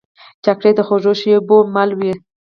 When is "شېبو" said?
1.19-1.57